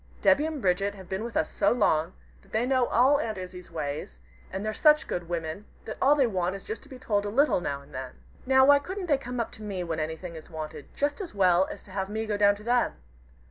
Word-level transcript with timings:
Debby 0.23 0.47
and 0.47 0.63
Bridget 0.63 0.95
have 0.95 1.07
been 1.07 1.23
with 1.23 1.37
us 1.37 1.51
so 1.51 1.71
long, 1.71 2.13
that 2.41 2.51
they 2.51 2.65
know 2.65 2.87
all 2.87 3.19
Aunt 3.19 3.37
Izzie's 3.37 3.69
ways, 3.69 4.17
and 4.51 4.65
they're 4.65 4.73
such 4.73 5.05
good 5.07 5.29
women, 5.29 5.65
that 5.85 5.97
all 6.01 6.15
they 6.15 6.25
want 6.25 6.55
is 6.55 6.63
just 6.63 6.81
to 6.81 6.89
be 6.89 6.97
told 6.97 7.23
a 7.23 7.29
little 7.29 7.61
now 7.61 7.83
and 7.83 7.93
then. 7.93 8.13
Now, 8.47 8.65
why 8.65 8.79
couldn't 8.79 9.05
they 9.05 9.19
come 9.19 9.39
up 9.39 9.51
to 9.51 9.61
me 9.61 9.83
when 9.83 9.99
anything 9.99 10.33
is 10.35 10.49
wanted 10.49 10.87
just 10.95 11.21
as 11.21 11.35
well 11.35 11.67
as 11.69 11.83
to 11.83 11.91
have 11.91 12.09
me 12.09 12.25
go 12.25 12.35
down 12.35 12.55
to 12.55 12.63
them? 12.63 12.95